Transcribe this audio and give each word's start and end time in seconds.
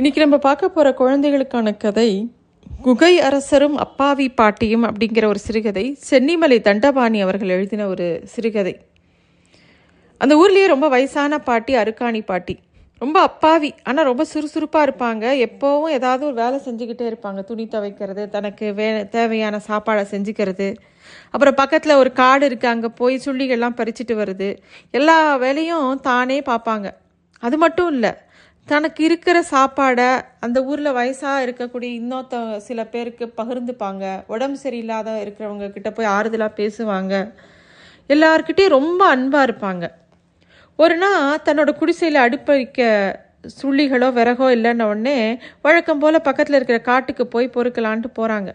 இன்றைக்கி 0.00 0.18
நம்ம 0.18 0.38
பார்க்க 0.38 0.68
போகிற 0.68 0.94
குழந்தைகளுக்கான 0.94 1.76
கதை 1.76 2.34
குகை 2.82 3.20
அரசரும் 3.20 3.76
அப்பாவி 3.76 4.28
பாட்டியும் 4.30 4.84
அப்படிங்கிற 4.84 5.24
ஒரு 5.26 5.38
சிறுகதை 5.38 5.98
சென்னிமலை 6.10 6.60
தண்டபாணி 6.60 7.20
அவர்கள் 7.20 7.48
எழுதின 7.48 7.86
ஒரு 7.86 8.06
சிறுகதை. 8.24 8.74
அந்த 10.18 10.34
ஊர்லேயே 10.36 10.66
ரொம்ப 10.66 10.88
வயசான 10.88 11.38
பாட்டி 11.38 11.74
அருக்காணி 11.74 12.20
பாட்டி. 12.24 12.58
ரொம்ப 12.98 13.20
அப்பாவி 13.20 13.74
ஆனால் 13.82 14.04
ரொம்ப 14.04 14.24
சுறுசுறுப்பாக 14.24 14.86
இருப்பாங்க. 14.88 15.24
எப்போவும் 15.46 15.90
ஏதாவது 15.90 16.24
ஒரு 16.26 16.34
வேலை 16.34 16.60
செஞ்சுக்கிட்டே 16.66 17.08
இருப்பாங்க. 17.10 17.44
துணி 17.44 17.66
துவைக்கிறது 17.66 18.28
தனக்கு 18.28 18.74
வே 18.74 19.08
தேவையான 19.08 19.60
சாப்பாடை 19.66 20.06
செஞ்சுக்கிறது. 20.14 20.74
அப்புறம் 21.30 21.54
பக்கத்தில் 21.54 21.94
ஒரு 21.94 22.12
காடு 22.12 22.48
இருக்குது 22.48 22.66
அங்கே 22.66 22.88
போய் 22.88 23.22
சுள்ளிகள்லாம் 23.24 23.78
பறிச்சிட்டு 23.80 24.16
வருது. 24.22 24.56
எல்லா 24.90 25.36
வேலையும் 25.36 26.00
தானே 26.00 26.40
பார்ப்பாங்க. 26.40 26.90
அது 27.38 27.58
மட்டும் 27.58 27.92
இல்லை 27.92 28.14
தனக்கு 28.70 29.04
இருக்கிற 29.04 29.38
சாப்பாடை 29.50 30.08
அந்த 30.44 30.58
ஊரில் 30.70 30.96
வயசாக 30.98 31.44
இருக்கக்கூடிய 31.44 31.90
இன்னொருத்த 32.00 32.56
சில 32.66 32.80
பேருக்கு 32.94 33.24
பகிர்ந்துப்பாங்க. 33.36 34.04
உடம்பு 34.34 34.58
சரியில்லாத 34.64 35.14
இருக்கிறவங்க 35.24 35.66
கிட்ட 35.76 35.90
போய் 35.90 36.12
ஆறுதலாக 36.16 36.58
பேசுவாங்க. 36.60 37.14
எல்லார்கிட்டயும் 38.14 38.76
ரொம்ப 38.78 39.00
அன்பாக 39.14 39.46
இருப்பாங்க. 39.48 39.84
ஒரு 40.78 40.96
நாள் 40.96 41.40
தன்னோட 41.46 41.70
குடிசையில் 41.80 42.20
அடுப்பு 42.24 42.52
வைக்க 42.52 42.80
சுள்ளிகளோ 43.62 44.08
விறகோ 44.18 44.46
இல்லைன்ன 44.56 44.88
உடனே 44.92 45.16
வழக்கம் 45.66 46.02
போல் 46.04 46.26
பக்கத்தில் 46.28 46.58
இருக்கிற 46.58 46.78
காட்டுக்கு 46.90 47.26
போய் 47.34 47.54
பொறுக்கலான்ட்டு 47.56 48.10
போகிறாங்க 48.18 48.50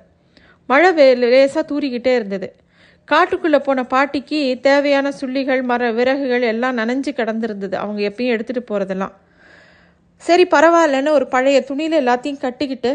மழை 0.69 0.89
வே 0.97 1.07
லேசாக 1.21 1.63
தூறிக்கிட்டே 1.71 2.13
இருந்தது. 2.19 2.47
காட்டுக்குள்ளே 3.07 3.59
போன 3.59 3.83
பாட்டிக்கு 3.93 4.39
தேவையான 4.61 5.07
சுள்ளிகள் 5.19 5.61
மர 5.71 5.91
விறகுகள் 5.91 6.49
எல்லாம் 6.53 6.77
நனைஞ்சு 6.77 7.11
கிடந்திருந்தது. 7.19 7.75
அவங்க 7.83 8.01
எப்பயும் 8.09 8.33
எடுத்துகிட்டு 8.35 8.69
போகிறதெல்லாம் 8.71 9.13
சரி 10.23 10.45
பரவாயில்லன்னு 10.45 11.09
ஒரு 11.09 11.27
பழைய 11.27 11.63
துணியில் 11.63 12.07
எல்லாத்தையும் 12.07 12.37
கட்டிக்கிட்டு 12.37 12.91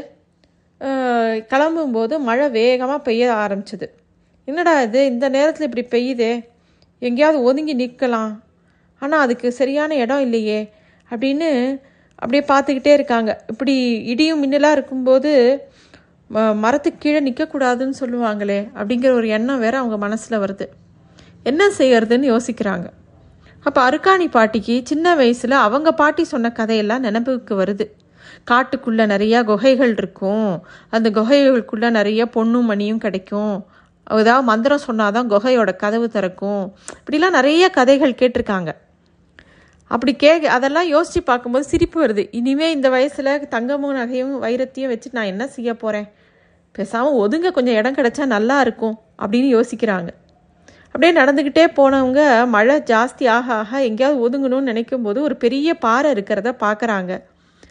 கிளம்பும்போது 1.50 2.18
மழை 2.18 2.48
வேகமாக 2.48 2.98
பெய்ய 2.98 3.32
ஆரம்பிச்சது. 3.32 3.86
என்னடா 4.44 4.82
இது 4.82 5.06
இந்த 5.06 5.28
நேரத்தில் 5.28 5.70
இப்படி 5.70 5.86
பெய்யுதே? 5.86 6.44
எங்கேயாவது 6.98 7.42
ஒதுங்கி 7.42 7.76
நிற்கலாம். 7.76 8.38
ஆனால் 8.98 9.20
அதுக்கு 9.20 9.52
சரியான 9.52 9.94
இடம் 9.94 10.20
இல்லையே 10.20 10.70
அப்படின்னு 11.10 11.80
அப்படியே 12.14 12.44
பார்த்துக்கிட்டே 12.48 12.92
இருக்காங்க. 12.92 13.44
இப்படி 13.46 14.02
இடியும் 14.04 14.40
மின்னலாக 14.40 14.72
இருக்கும்போது 14.72 15.60
ம- 16.34 16.56
மரத்துக்கு 16.56 16.98
கீழே 16.98 17.30
நிற்கக்கூடாதுன்னு 17.30 17.92
சொல்லுவாங்களே 18.00 18.70
அப்படிங்கிற 18.74 19.10
ஒரு 19.10 19.28
எண்ணம் 19.28 19.60
வேற 19.60 19.78
அவங்க 19.78 19.96
மனசில் 19.96 20.38
வருது. 20.38 20.68
என்ன 21.42 21.68
செய்யறதுன்னு 21.78 22.36
யோசிக்கிறாங்க. 22.36 22.86
அப்போ 23.64 23.90
அருக்காணி 23.90 24.30
பாட்டிக்கு 24.30 24.80
சின்ன 24.84 25.14
வயசில் 25.14 25.50
அவங்க 25.50 25.92
பாட்டி 25.92 26.24
சொன்ன 26.24 26.52
கதையெல்லாம் 26.52 27.04
நினப்புக்கு 27.04 27.54
வருது. 27.62 27.86
காட்டுக்குள்ளே 28.50 29.04
நிறையா 29.14 29.44
குகைகள் 29.44 29.92
இருக்கும். 29.92 30.64
அந்த 30.90 31.10
குகைகளுக்குள்ளே 31.10 31.90
நிறைய 31.90 32.24
பொண்ணும் 32.24 32.68
மணியும் 32.70 32.98
கிடைக்கும். 32.98 33.66
ஏதாவது 34.10 34.42
மந்திரம் 34.42 34.86
சொன்னாதான் 34.86 35.30
குகையோட 35.32 35.76
கதவு 35.76 36.08
திறக்கும். 36.08 36.74
இப்படிலாம் 36.98 37.30
நிறைய 37.30 37.70
கதைகள் 37.70 38.18
கேட்டிருக்காங்க. 38.20 38.70
அப்படி 39.90 40.16
கே 40.16 40.46
அதெல்லாம் 40.46 40.86
யோசித்து 40.86 41.22
பார்க்கும்போது 41.22 41.64
சிரிப்பு 41.64 42.06
வருது. 42.06 42.28
இனிமேல் 42.30 42.74
இந்த 42.74 42.88
வயசில் 42.88 43.48
தங்கமும் 43.48 43.96
நகையும் 43.96 44.34
வைரத்தையும் 44.42 44.86
வச்சு 44.86 45.10
நான் 45.12 45.24
என்ன 45.24 45.46
செய்ய 45.46 45.74
போகிறேன் 45.74 46.08
பேசாமல் 46.72 47.12
ஒதுங்க 47.12 47.50
கொஞ்சம் 47.50 47.74
இடம் 47.74 47.94
கிடைச்சா 47.94 48.26
நல்லா 48.26 48.60
இருக்கும் 48.60 48.98
அப்படின்னு 49.22 49.48
யோசிக்கிறாங்க. 49.56 50.08
அப்படியே 50.92 51.20
நடந்துக்கிட்டே 51.20 51.64
போனவங்க 51.78 52.48
மழை 52.48 52.76
ஜாஸ்தி 52.90 53.24
ஆக 53.28 53.54
ஆக 53.54 53.82
எங்கேயாவது 53.88 54.22
ஒதுங்கணும்னு 54.24 54.70
நினைக்கும் 54.70 55.02
போது 55.02 55.22
ஒரு 55.22 55.36
பெரிய 55.36 55.74
பாறை 55.74 56.12
இருக்கிறத 56.12 56.52
பார்க்குறாங்க. 56.64 57.12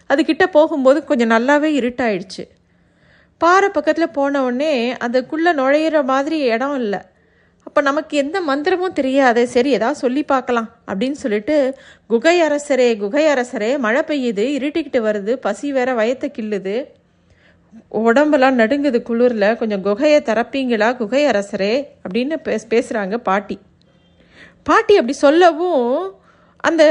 அதுக்கிட்ட 0.10 0.46
போகும்போது 0.52 1.04
கொஞ்சம் 1.04 1.30
நல்லாவே 1.30 1.70
இருட்டாயிடுச்சு. 1.80 2.44
பாறை 3.38 3.70
பக்கத்தில் 3.70 4.16
போன 4.18 4.44
உடனே 4.44 4.74
அதுக்குள்ளே 4.98 5.52
நுழையிற 5.52 6.04
மாதிரி 6.04 6.40
இடம் 6.54 6.78
இல்லை. 6.80 7.00
அப்போ 7.68 7.82
நமக்கு 7.82 8.18
எந்த 8.18 8.38
மந்திரமும் 8.42 8.98
தெரியாது. 9.00 9.48
சரி 9.48 9.70
ஏதாவது 9.72 10.00
சொல்லி 10.00 10.24
பார்க்கலாம் 10.24 10.70
அப்படின்னு 10.88 11.18
சொல்லிட்டு 11.24 11.56
குகை 12.08 12.36
அரசரே 12.42 12.98
குகை 12.98 13.26
அரசரே 13.26 13.72
மழை 13.78 14.02
பெய்யுது 14.08 14.46
இருட்டிக்கிட்டு 14.58 15.02
வருது 15.08 15.34
பசி 15.34 15.72
வேற 15.72 15.94
வயத்தை 15.94 16.30
கிள்ளுது. 16.38 16.78
உடம்பெல்லாம் 18.02 18.60
நடுங்குது 18.60 19.00
குளிரில் 19.10 19.58
கொஞ்சம் 19.60 19.84
குகையை 19.88 20.20
திறப்பீங்களா 20.30 20.90
குகை 21.02 21.22
அரசரே 21.32 21.74
அப்படின்னு 22.04 22.36
பேஸ் 22.46 22.72
பேசுகிறாங்க 22.74 23.16
பாட்டி. 23.30 23.58
பாட்டி 24.64 24.94
அப்படி 25.00 25.16
சொல்லவும் 25.26 25.84
அந்த 26.68 26.84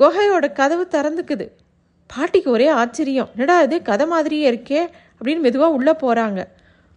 குகையோட 0.00 0.46
கதவு 0.60 0.84
திறந்துக்குது. 0.94 1.46
பாட்டிக்கு 2.12 2.50
ஒரே 2.56 2.68
ஆச்சரியம். 2.82 3.30
என்னடா 3.34 3.56
இது 3.66 3.76
கதை 3.82 4.06
மாதிரியே 4.06 4.44
இருக்கே 4.50 4.82
அப்படின்னு 5.18 5.44
மெதுவாக 5.46 5.76
உள்ளே 5.78 5.94
போகிறாங்க 6.02 6.40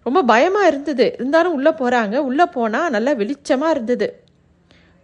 ரொம்ப 0.06 0.20
பயமாக 0.32 0.70
இருந்தது. 0.72 1.08
இருந்தாலும் 1.20 1.56
உள்ளே 1.58 1.72
போகிறாங்க 1.82 2.16
உள்ளே 2.30 2.46
போனால் 2.58 2.94
நல்லா 2.96 3.12
வெளிச்சமாக 3.22 3.74
இருந்தது. 3.76 4.08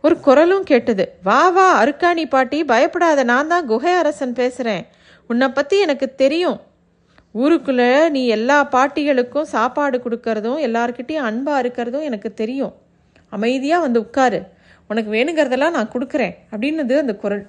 ஒரு 0.04 0.16
குரலும் 0.28 0.66
கேட்டது. 0.72 1.06
வா 1.28 1.42
வா 1.56 1.66
அருக்காணி 1.82 2.24
பாட்டி 2.36 2.58
பயப்படாத 2.72 3.24
நான் 3.32 3.52
தான் 3.54 3.68
குகை 3.72 3.94
அரசன் 4.02 4.34
பேசுகிறேன் 4.34 4.84
உன்னை 5.30 5.48
பற்றி 5.50 5.78
எனக்கு 5.86 6.08
தெரியும். 6.24 6.58
ஊருக்குள்ளே 7.40 7.90
நீ 8.16 8.22
எல்லா 8.36 8.58
பாட்டிகளுக்கும் 8.76 9.48
சாப்பாடு 9.56 9.98
கொடுக்கறதும் 10.04 10.60
எல்லார்கிட்டயும் 10.68 11.28
அன்பாக 11.30 11.62
இருக்கிறதும் 11.64 12.06
எனக்கு 12.10 12.30
தெரியும். 12.42 12.74
அமைதியாக 13.34 13.86
வந்து 13.86 14.00
உட்காரு. 14.06 14.40
உனக்கு 14.90 15.10
வேணுங்கிறதெல்லாம் 15.16 15.76
நான் 15.78 15.94
கொடுக்குறேன் 15.94 16.34
அப்படின்னது 16.52 16.96
அந்த 17.04 17.14
குரல். 17.24 17.44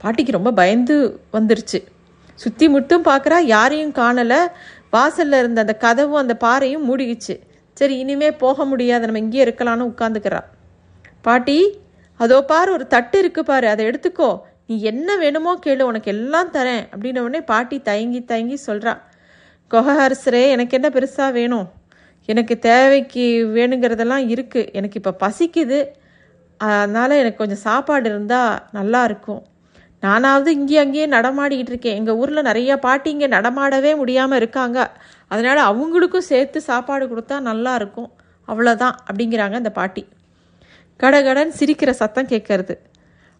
பாட்டிக்கு 0.00 0.36
ரொம்ப 0.36 0.50
பயந்து 0.60 0.96
வந்துருச்சு. 1.36 1.78
சுற்றி 2.42 2.66
முட்டும் 2.74 3.06
பார்க்குறா 3.08 3.38
யாரையும் 3.54 3.94
காணலை. 4.00 4.40
வாசலில் 4.94 5.38
இருந்த 5.40 5.60
அந்த 5.64 5.74
கதவும் 5.84 6.22
அந்த 6.24 6.34
பாறையும் 6.44 6.86
மூடிக்குச்சு. 6.88 7.34
சரி 7.76 7.94
இனிமே 8.02 8.28
போக 8.44 8.64
முடியாது 8.64 9.06
நம்ம 9.08 9.22
இங்கேயே 9.24 9.44
இருக்கலாம்னு 9.46 9.90
உட்காந்துக்கிறா. 9.92 10.40
பாட்டி 11.26 11.58
அதோ 12.20 12.38
பாரு 12.52 12.70
ஒரு 12.76 12.84
தட்டு 12.94 13.18
இருக்கு 13.22 13.42
பாரு 13.50 13.66
அதை 13.72 13.82
எடுத்துக்கோ. 13.90 14.30
நீ 14.68 14.76
என்ன 14.90 15.16
வேணுமோ 15.16 15.52
கேளு 15.64 15.82
உனக்கு 15.90 16.10
எல்லாம் 16.14 16.50
தரேன் 16.56 16.82
அப்படின்ன 16.92 17.22
உடனே 17.26 17.40
பாட்டி 17.52 17.76
தயங்கி 17.90 18.20
தயங்கி 18.30 18.56
சொல்கிறா 18.66 18.92
கொஹரசரே 19.70 20.48
எனக்கு 20.48 20.76
என்ன 20.78 20.88
பெருசாக 20.88 21.32
வேணும்? 21.32 21.66
எனக்கு 22.24 22.58
தேவைக்கு 22.58 23.24
வேணுங்கிறதெல்லாம் 23.56 24.24
இருக்குது 24.34 24.70
எனக்கு 24.72 25.00
இப்போ 25.02 25.12
பசிக்குது. 25.24 25.78
அதனால் 26.60 27.10
எனக்கு 27.10 27.36
கொஞ்சம் 27.36 27.64
சாப்பாடு 27.68 28.08
இருந்தால் 28.08 28.62
நல்லா 28.72 29.04
இருக்கும். 29.04 29.42
நானாவது 30.00 30.52
இங்கே 30.52 30.78
அங்கேயே 30.78 31.06
நடமாடிக்கிட்டு 31.06 31.72
இருக்கேன். 31.74 31.94
எங்கள் 31.94 32.14
ஊரில் 32.14 32.42
நிறைய 32.42 32.80
பாட்டிங்க 32.86 33.26
நடமாடவே 33.28 33.96
முடியாமல் 33.96 34.36
இருக்காங்க. 34.36 34.78
அதனால் 35.28 35.60
அவங்களுக்கும் 35.70 36.28
சேர்த்து 36.32 36.60
சாப்பாடு 36.60 37.06
கொடுத்தா 37.06 37.40
நல்லா 37.40 37.74
இருக்கும். 37.74 38.10
அவ்வளோதான் 38.48 38.94
அப்படிங்கிறாங்க 39.08 39.52
அந்த 39.52 39.70
பாட்டி. 39.70 40.04
கடகடன் 41.00 41.52
சிரிக்கிற 41.58 41.90
சத்தம் 41.90 42.26
கேட்கறது. 42.26 42.74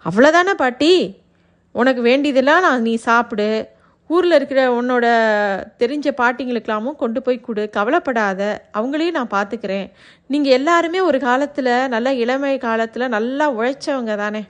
அவ்வளோதானே 0.05 0.55
பாட்டி? 0.55 0.93
உனக்கு 1.73 2.03
வேண்டியதெல்லாம் 2.03 2.61
நான் 2.61 2.83
நீ 2.83 2.95
சாப்பிடு. 2.95 3.69
ஊரில் 4.09 4.37
இருக்கிற 4.37 4.61
உன்னோட 4.79 5.07
தெரிஞ்ச 5.81 6.07
பாட்டிங்களுக்கெல்லாமும் 6.21 6.99
கொண்டு 7.03 7.23
போய் 7.23 7.41
கொடு. 7.41 7.71
கவலைப்படாத. 7.77 8.43
அவங்களையும் 8.79 9.19
நான் 9.19 9.35
பார்த்துக்கிறேன் 9.37 9.89
நீங்கள் 10.27 10.53
எல்லாருமே 10.53 11.01
ஒரு 11.01 11.19
காலத்தில் 11.19 11.73
நல்லா 11.95 12.11
இளமை 12.11 12.59
காலத்தில் 12.59 13.13
நல்லா 13.17 13.47
உழைச்சவங்க 13.59 14.15
தானே. 14.17 14.43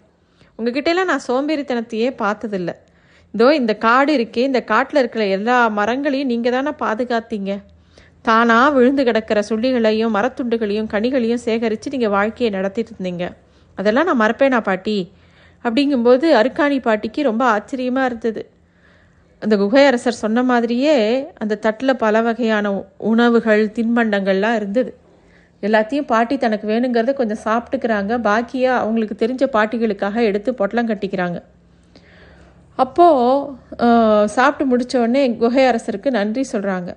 உங்ககிட்டலாம் 0.58 1.10
நான் 1.12 1.26
சோம்பேறித்தனத்தையே 1.26 2.10
பார்த்ததில்ல. 2.22 2.70
இதோ 3.34 3.54
இந்த 3.54 3.72
காடு 3.86 4.12
இருக்கே 4.18 4.42
இந்த 4.50 4.60
காட்டில் 4.64 4.98
இருக்கிற 4.98 5.24
எல்லா 5.26 5.56
மரங்களையும் 5.78 6.30
நீங்கள் 6.32 6.52
தானே 6.52 6.72
பாதுகாத்தீங்க. 6.84 7.52
தானாக 8.22 8.70
விழுந்து 8.70 9.02
கிடக்கிற 9.04 9.41
சுள்ளிகளையும் 9.48 10.14
மரத்துண்டுகளையும் 10.16 10.88
கனிகளையும் 10.94 11.42
சேகரித்து 11.47 11.91
நீங்கள் 11.91 12.14
வாழ்க்கையை 12.16 12.50
நடத்திட்டு 12.56 12.92
இருந்தீங்க. 12.94 13.26
அதெல்லாம் 13.78 14.04
நான் 14.04 14.20
மறப்பேனா 14.20 14.60
பாட்டி? 14.60 15.12
அப்படிங்கும்போது 15.64 16.26
அருக்காணி 16.41 16.78
பாட்டிக்கு 16.80 17.22
ரொம்ப 17.22 17.44
ஆச்சரியமாக 17.44 18.06
இருந்தது. 18.06 18.42
அந்த 19.43 19.54
குகை 19.62 19.82
அரசர் 19.88 20.22
சொன்ன 20.22 20.43
மாதிரியே 20.50 20.94
அந்த 21.42 21.59
தட்டில் 21.65 22.01
பல 22.04 22.22
வகையான 22.27 22.72
உணவுகள் 23.10 23.62
தின்பண்டங்கள்லாம் 23.77 24.57
இருந்தது. 24.60 24.91
எல்லாத்தையும் 25.62 26.09
பாட்டி 26.12 26.34
தனக்கு 26.45 26.66
வேணுங்கிறத 26.71 27.12
கொஞ்சம் 27.21 27.45
சாப்பிட்டுக்கிறாங்க. 27.47 28.12
பாக்கியாக 28.28 28.80
அவங்களுக்கு 28.83 29.16
தெரிஞ்ச 29.22 29.45
பாட்டிகளுக்காக 29.57 30.24
எடுத்து 30.30 30.51
பொட்டலம் 30.60 30.91
கட்டிக்கிறாங்க. 30.91 31.39
அப்போது 32.78 34.28
சாப்பிட்டு 34.36 34.65
முடித்தோடனே 34.72 35.22
குகை 35.42 35.65
அரசருக்கு 35.71 36.10
நன்றி 36.18 36.42
சொல்கிறாங்க 36.53 36.91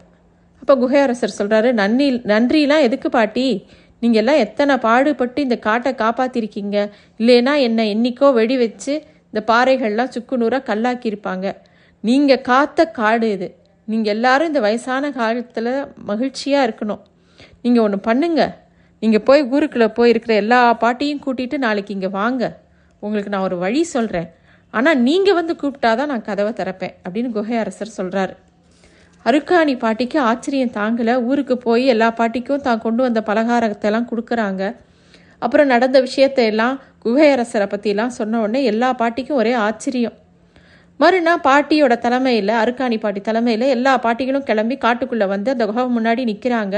அப்போ 0.62 0.74
குகை 0.82 1.00
அரசர் 1.06 1.38
சொல்கிறாரு 1.38 1.70
நன்றி 1.80 2.08
நன்றிலாம் 2.32 2.84
எதுக்கு 2.88 3.10
பாட்டி? 3.16 3.46
நீங்கள் 4.02 4.22
எல்லாம் 4.22 4.42
எத்தனை 4.44 4.74
பாடுபட்டு 4.86 5.40
இந்த 5.48 5.58
காட்டை 5.66 5.92
காப்பாற்றிருக்கீங்க 6.04 6.78
இல்லைன்னா 7.22 7.54
என்னை 7.68 7.86
என்னைக்கோ 7.94 8.28
வெடி 8.38 8.56
வச்சு 8.64 8.94
இந்த 9.30 9.42
பாறைகள்லாம் 9.52 10.14
சுக்குநூறாக 10.16 10.68
கல்லாக்கியிருப்பாங்க. 10.70 11.48
நீங்கள் 12.04 12.46
காத்த 12.50 12.86
காடு 13.00 13.28
இது. 13.36 13.48
நீங்கள் 13.88 14.14
எல்லாரும் 14.16 14.50
இந்த 14.52 14.62
வயசான 14.68 15.12
காலத்தில் 15.20 15.72
மகிழ்ச்சியாக 16.10 16.68
இருக்கணும். 16.68 17.02
நீங்கள் 17.64 17.84
ஒன்று 17.86 18.00
பண்ணுங்க. 18.08 18.42
நீங்கள் 19.04 19.26
போய் 19.28 19.42
ஊருக்குள்ளே 19.54 19.88
போய் 19.98 20.12
இருக்கிற 20.14 20.34
எல்லா 20.44 20.60
பாட்டியும் 20.84 21.24
கூட்டிகிட்டு 21.26 21.58
நாளைக்கு 21.66 21.92
இங்கே 21.98 22.12
வாங்க. 22.20 22.44
உங்களுக்கு 23.04 23.34
நான் 23.34 23.48
ஒரு 23.50 23.58
வழி 23.64 23.82
சொல்கிறேன் 23.96 24.30
ஆனால் 24.74 25.00
நீங்கள் 25.08 25.38
வந்து 25.40 25.54
கூப்பிட்டாதான் 25.62 26.12
நான் 26.14 26.28
கதவை 26.28 26.52
திறப்பேன் 26.60 26.94
அப்படின்னு 27.04 27.30
குகை 27.38 27.58
அரசர் 27.64 27.98
சொல்கிறாரு 27.98 28.36
அருக்காணி 29.26 29.74
பாட்டிக்கு 29.82 30.18
ஆச்சரியம் 30.30 30.76
தாங்கலை. 30.78 31.16
ஊருக்கு 31.30 31.56
போய் 31.66 31.84
எல்லா 31.94 32.08
பாட்டிக்கும் 32.20 32.64
தான் 32.68 32.84
கொண்டு 32.86 33.02
வந்த 33.06 33.22
பலகாரத்தை 33.30 33.88
எல்லாம் 33.90 34.08
கொடுக்குறாங்க. 34.12 34.64
அப்புறம் 35.46 35.72
நடந்த 35.74 35.98
விஷயத்தை 36.08 36.46
எல்லாம் 36.52 36.76
குகை 37.04 37.28
அரசரை 37.36 37.68
பற்றிலாம் 37.74 38.18
சொன்ன 38.20 38.40
உடனே 38.44 38.62
எல்லா 38.72 38.90
பாட்டிக்கும் 39.02 39.40
ஒரே 39.42 39.54
ஆச்சரியம். 39.68 40.16
மறுநாள் 41.02 41.44
பாட்டியோட 41.46 41.94
தலைமையில் 42.06 42.52
அருக்காணி 42.62 42.98
பாட்டி 43.04 43.22
தலைமையில் 43.28 43.66
எல்லா 43.76 43.92
பாட்டிகளும் 44.06 44.48
கிளம்பி 44.50 44.76
காட்டுக்குள்ளே 44.86 45.28
வந்து 45.34 45.50
அந்த 45.54 45.64
குகை 45.70 45.84
முன்னாடி 45.98 46.22
நிற்கிறாங்க 46.30 46.76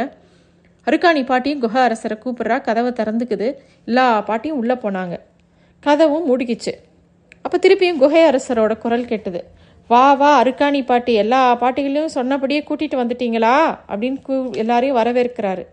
அருக்காணி 0.88 1.22
பாட்டியும் 1.32 1.62
குகை 1.64 1.82
அரசரை 1.88 2.16
கூப்பிட்றா 2.24 2.56
கதவை 2.68 2.92
திறந்துக்குது. 3.00 3.48
எல்லா 3.90 4.06
பாட்டியும் 4.30 4.60
உள்ளே 4.62 4.76
போனாங்க. 4.84 5.16
கதவும் 5.84 6.26
மூடிக்கிச்சு. 6.30 6.74
அப்போ 7.46 7.58
திருப்பியும் 7.66 8.02
குகை 8.04 8.22
அரசரோட 8.30 8.74
குரல் 8.84 9.10
கேட்டது. 9.12 9.42
வா 9.90 10.04
வா 10.22 10.30
அருக்காணி 10.42 10.82
பாட்டி 10.92 11.14
எல்லா 11.24 11.42
பாட்டிகளையும் 11.62 12.14
சொன்னபடியே 12.18 12.62
கூட்டிகிட்டு 12.70 13.02
வந்துட்டீங்களா? 13.02 13.56
அப்படின்னு 13.92 14.20
கூ 14.28 14.36
எல்லாரையும் 14.64 15.00
வரவேற்கிறாரு. 15.00 15.64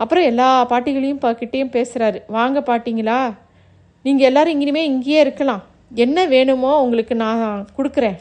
அப்புறம் 0.00 0.26
எல்லா 0.30 0.48
பாட்டிகளையும் 0.72 1.22
கிட்டேயும் 1.42 1.74
பேசுகிறாரு 1.76 2.18
வாங்க 2.38 2.60
பாட்டிங்களா 2.60 3.20
நீங்கள் 4.04 4.28
எல்லாரும் 4.30 4.54
இங்கேயுமே 4.56 4.84
இங்கேயே 4.92 5.20
இருக்கலாம். 5.20 5.62
என்ன 5.90 6.18
வேணுமோ 6.34 6.70
உங்களுக்கு 6.84 7.14
நான் 7.24 7.42
கொடுக்குறேன். 7.76 8.16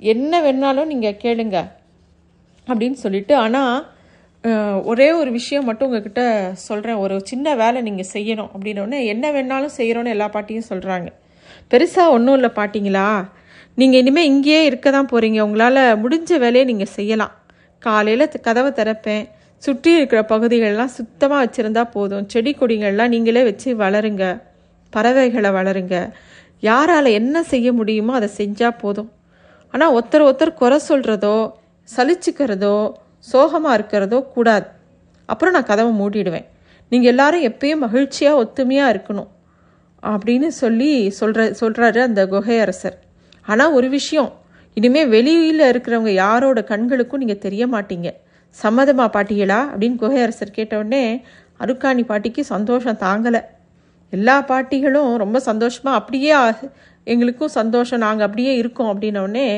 என்ன 0.00 0.40
வேணாலும் 0.44 0.90
நீங்கள் 0.92 1.20
கேளுங்க. 1.24 1.58
அப்படின்னு 2.68 2.98
சொல்லிட்டு 3.04 3.34
ஆனால் 3.44 3.74
ஒரே 4.90 5.06
ஒரு 5.18 5.30
விஷயம் 5.36 5.68
மட்டும் 5.68 5.88
உங்ககிட்ட 5.88 6.22
சொல்கிறேன் 6.68 6.98
ஒரு 7.04 7.14
சின்ன 7.30 7.54
வேலை 7.60 7.78
நீங்கள் 7.86 8.10
செய்யணும் 8.14 8.50
அப்படின்னோடனே 8.54 8.98
என்ன 9.12 9.30
வேணாலும் 9.36 9.76
செய்கிறோன்னு 9.76 10.14
எல்லா 10.14 10.26
பாட்டியும் 10.34 10.68
சொல்கிறாங்க 10.70 11.08
பெருசாக 11.72 12.14
ஒன்றும் 12.16 12.36
இல்லை 12.38 12.50
பாட்டிங்களா? 12.58 13.06
நீங்கள் 13.80 14.00
இனிமேல் 14.02 14.28
இங்கேயே 14.30 14.60
இருக்க 14.70 14.88
தான் 14.96 15.08
போகிறீங்க 15.12 15.38
உங்களால் 15.46 15.80
முடிஞ்ச 16.02 16.38
வேலையை 16.44 16.64
நீங்கள் 16.70 16.92
செய்யலாம். 16.96 17.32
காலையில் 17.86 18.26
கதவை 18.48 18.70
திறப்பேன். 18.80 19.24
சுற்றி 19.62 19.90
இருக்கிற 19.98 20.20
பகுதிகளெலாம் 20.32 20.94
சுத்தமாக 20.98 21.40
வச்சுருந்தா 21.44 21.84
போதும். 21.96 22.26
செடி 22.32 22.52
கொடிகள்லாம் 22.60 23.12
நீங்களே 23.14 23.42
வச்சு 23.48 23.68
வளருங்க. 23.82 24.24
பறவைகளை 24.92 25.50
வளருங்க. 25.58 25.96
யாரால் 26.68 27.16
என்ன 27.20 27.36
செய்ய 27.52 27.68
முடியுமோ 27.78 28.12
அதை 28.18 28.28
செஞ்சால் 28.40 28.80
போதும். 28.82 29.10
ஆனால் 29.74 29.94
ஒருத்தர் 29.96 30.26
ஒருத்தர் 30.28 30.58
குறை 30.60 30.78
சொல்கிறதோ 30.90 31.36
சலிச்சுக்கிறதோ 31.88 32.76
சோகமாக 33.30 33.76
இருக்கிறதோ 33.78 34.18
கூடாது. 34.34 34.66
அப்புறம் 35.32 35.54
நான் 35.56 35.70
கதவை 35.70 35.92
மூடிடுவேன். 36.00 36.46
நீங்கள் 36.92 37.10
எல்லாரும் 37.12 37.46
எப்பயும் 37.50 37.84
மகிழ்ச்சியாக 37.86 38.40
ஒத்துமையாக 38.42 38.92
இருக்கணும் 38.94 39.30
அப்படின்னு 40.12 40.48
சொல்லி 40.62 40.90
சொல்கிற 41.18 41.44
சொல்கிறாரு 41.60 42.00
அந்த 42.08 42.22
குகை 42.32 42.56
அரசர். 42.64 42.96
ஆனால் 43.50 43.74
ஒரு 43.78 43.88
விஷயம் 43.98 44.30
இனிமேல் 44.76 45.10
வெளியில் 45.14 45.64
இருக்கிறவங்க 45.70 46.12
யாரோட 46.24 46.60
கண்களுக்கும் 46.70 47.22
நீங்கள் 47.22 47.42
தெரிய 47.46 47.64
மாட்டீங்க. 47.74 48.08
சம்மதமா 48.56 49.06
பாட்டிகளா 49.16 49.60
அப்படின்னு 49.72 50.00
குகை 50.02 50.20
அரசர் 50.26 50.56
கேட்டவுடனே 50.58 51.02
அருக்காணி 51.62 52.02
பாட்டிக்கு 52.10 52.42
சந்தோஷம் 52.54 53.00
தாங்கலை. 53.04 53.42
எல்லா 54.16 54.36
பாட்டிகளும் 54.50 55.10
ரொம்ப 55.24 55.38
சந்தோஷமாக 55.50 56.00
அப்படியே 56.00 56.32
எங்களுக்கும் 57.12 57.56
சந்தோஷம் 57.60 58.04
நாங்கள் 58.06 58.26
அப்படியே 58.26 58.52
இருக்கோம் 58.60 58.90
அப்படின்னோடனே 58.92 59.48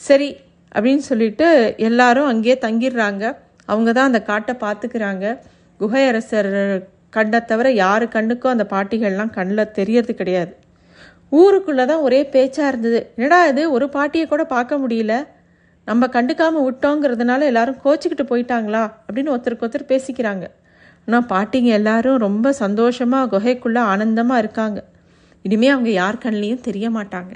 சரி 0.00 0.30
அப்படின்னு 0.74 1.04
சொல்லிட்டு 1.10 1.46
எல்லாரும் 1.88 2.28
அங்கேயே 2.32 2.56
தங்கிடுறாங்க. 2.66 3.24
அவங்க 3.72 3.90
தான் 3.96 4.08
அந்த 4.10 4.20
காட்டை 4.30 4.54
பார்த்துக்கிறாங்க. 4.64 5.24
குகை 5.80 6.02
அரசர் 6.10 6.50
கண்ணை 7.16 7.38
தவிர 7.50 7.68
யாரு 7.84 8.04
கண்ணுக்கும் 8.14 8.52
அந்த 8.54 8.64
பாட்டிகள்லாம் 8.72 9.32
கண்ணில் 9.36 9.72
தெரியறது 9.78 10.12
கிடையாது. 10.20 10.52
ஊருக்குள்ளே 11.40 11.84
தான் 11.90 12.04
ஒரே 12.06 12.20
பேச்சாக 12.34 12.70
இருந்தது. 12.72 13.00
என்னடா 13.16 13.38
இது 13.50 13.62
ஒரு 13.76 13.86
பாட்டியை 13.96 14.26
கூட 14.32 14.42
பார்க்க 14.54 14.82
முடியல. 14.84 15.14
நம்ம 15.88 16.08
கண்டுக்காமல் 16.16 16.66
விட்டோங்கிறதுனால 16.68 17.46
எல்லாரும் 17.50 17.80
கோச்சிக்கிட்டு 17.84 18.24
போயிட்டாங்களா 18.32 18.82
அப்படின்னு 19.06 19.32
ஒருத்தருக்கு 19.34 19.66
ஒருத்தர் 19.66 19.90
பேசிக்கிறாங்க. 19.92 20.44
ஆனால் 21.06 21.26
பாட்டிங்க 21.28 21.70
எல்லாரும் 21.72 22.16
ரொம்ப 22.16 22.52
சந்தோஷமாக 22.52 23.30
குகைக்குள்ளே 23.32 23.82
ஆனந்தமாக 23.92 24.38
இருக்காங்க. 24.38 24.78
இனிமேல் 25.44 25.70
அவங்க 25.70 25.90
யார் 25.90 26.22
கண்லேயும் 26.24 26.60
தெரிய 26.60 26.90
மாட்டாங்க. 26.90 27.32